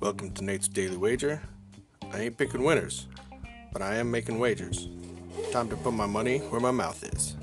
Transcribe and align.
Welcome 0.00 0.32
to 0.34 0.42
Nate's 0.42 0.66
Daily 0.66 0.96
Wager. 0.96 1.40
I 2.12 2.22
ain't 2.22 2.36
picking 2.36 2.64
winners, 2.64 3.06
but 3.72 3.80
I 3.80 3.94
am 3.96 4.10
making 4.10 4.40
wagers. 4.40 4.88
Time 5.52 5.68
to 5.68 5.76
put 5.76 5.92
my 5.92 6.06
money 6.06 6.38
where 6.38 6.60
my 6.60 6.72
mouth 6.72 7.04
is. 7.04 7.36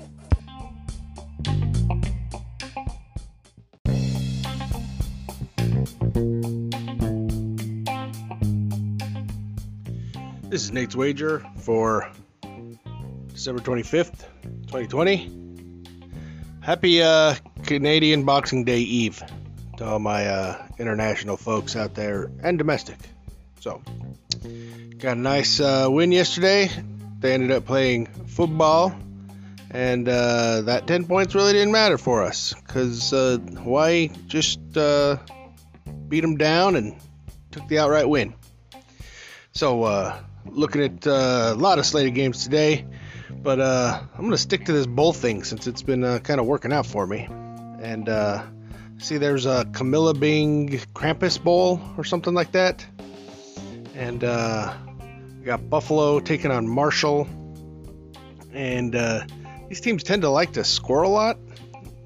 This 10.50 10.64
is 10.64 10.70
Nate's 10.70 10.94
Wager 10.94 11.46
for 11.62 12.10
December 13.32 13.62
25th, 13.62 14.24
2020. 14.66 15.46
Happy 16.60 17.00
uh, 17.00 17.34
Canadian 17.66 18.22
Boxing 18.22 18.64
Day 18.64 18.78
Eve 18.78 19.20
to 19.76 19.84
all 19.84 19.98
my 19.98 20.26
uh, 20.26 20.66
international 20.78 21.36
folks 21.36 21.74
out 21.74 21.94
there 21.94 22.30
and 22.42 22.58
domestic. 22.58 22.96
So, 23.60 23.82
got 24.98 25.16
a 25.16 25.20
nice 25.20 25.58
uh, 25.58 25.88
win 25.90 26.12
yesterday. 26.12 26.70
They 27.18 27.34
ended 27.34 27.50
up 27.50 27.66
playing 27.66 28.06
football, 28.28 28.96
and 29.70 30.08
uh, 30.08 30.62
that 30.62 30.86
10 30.86 31.06
points 31.06 31.34
really 31.34 31.52
didn't 31.52 31.72
matter 31.72 31.98
for 31.98 32.22
us 32.22 32.54
because 32.54 33.12
uh, 33.12 33.38
Hawaii 33.38 34.10
just 34.28 34.60
uh, 34.76 35.16
beat 36.08 36.20
them 36.20 36.36
down 36.36 36.76
and 36.76 36.94
took 37.50 37.66
the 37.66 37.80
outright 37.80 38.08
win. 38.08 38.34
So, 39.52 39.82
uh, 39.82 40.16
looking 40.44 40.82
at 40.82 41.06
a 41.06 41.54
lot 41.54 41.80
of 41.80 41.86
slated 41.86 42.14
games 42.14 42.44
today, 42.44 42.86
but 43.30 43.60
I'm 43.60 44.20
going 44.20 44.30
to 44.30 44.38
stick 44.38 44.66
to 44.66 44.72
this 44.72 44.86
bull 44.86 45.12
thing 45.12 45.42
since 45.42 45.66
it's 45.66 45.82
been 45.82 46.20
kind 46.20 46.38
of 46.38 46.46
working 46.46 46.72
out 46.72 46.86
for 46.86 47.04
me. 47.04 47.28
And 47.86 48.08
uh, 48.08 48.42
see, 48.98 49.16
there's 49.16 49.46
a 49.46 49.64
Camilla 49.72 50.12
Bing 50.12 50.70
Krampus 50.92 51.40
Bowl 51.40 51.80
or 51.96 52.02
something 52.02 52.34
like 52.34 52.50
that. 52.50 52.84
And 53.94 54.24
uh, 54.24 54.74
we 55.38 55.44
got 55.44 55.70
Buffalo 55.70 56.18
taking 56.18 56.50
on 56.50 56.66
Marshall. 56.66 57.28
And 58.52 58.96
uh, 58.96 59.24
these 59.68 59.80
teams 59.80 60.02
tend 60.02 60.22
to 60.22 60.30
like 60.30 60.54
to 60.54 60.64
score 60.64 61.02
a 61.02 61.08
lot. 61.08 61.38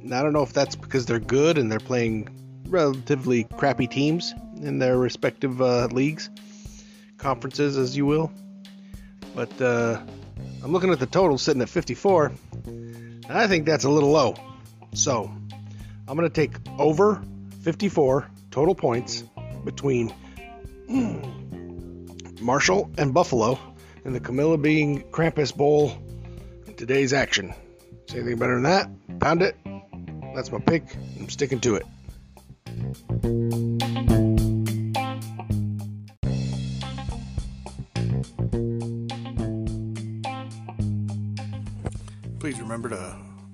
And 0.02 0.14
I 0.14 0.22
don't 0.22 0.34
know 0.34 0.42
if 0.42 0.52
that's 0.52 0.76
because 0.76 1.06
they're 1.06 1.18
good 1.18 1.56
and 1.56 1.72
they're 1.72 1.80
playing 1.80 2.28
relatively 2.68 3.44
crappy 3.44 3.86
teams 3.86 4.34
in 4.60 4.78
their 4.78 4.98
respective 4.98 5.62
uh, 5.62 5.86
leagues 5.86 6.28
conferences, 7.16 7.78
as 7.78 7.96
you 7.96 8.04
will. 8.04 8.30
But 9.34 9.62
uh, 9.62 9.98
I'm 10.62 10.72
looking 10.72 10.92
at 10.92 10.98
the 10.98 11.06
total 11.06 11.38
sitting 11.38 11.62
at 11.62 11.70
54. 11.70 12.32
And 12.66 13.24
I 13.30 13.46
think 13.46 13.64
that's 13.64 13.84
a 13.84 13.90
little 13.90 14.10
low. 14.10 14.36
So 14.92 15.30
I'm 16.10 16.16
going 16.16 16.28
to 16.28 16.34
take 16.34 16.56
over 16.76 17.22
54 17.62 18.28
total 18.50 18.74
points 18.74 19.22
between 19.64 20.12
Marshall 22.40 22.90
and 22.98 23.14
Buffalo 23.14 23.60
in 24.04 24.12
the 24.12 24.18
Camilla 24.18 24.58
Being 24.58 25.04
Krampus 25.12 25.56
Bowl 25.56 25.96
in 26.66 26.74
today's 26.74 27.12
action. 27.12 27.54
See 28.08 28.18
anything 28.18 28.38
better 28.38 28.54
than 28.54 28.64
that? 28.64 28.90
Pound 29.20 29.42
it. 29.42 29.56
That's 30.34 30.50
my 30.50 30.58
pick. 30.58 30.82
I'm 31.16 31.28
sticking 31.28 31.60
to 31.60 31.76
it. 31.76 31.86
Please 42.40 42.58
remember 42.58 42.88
to 42.88 43.29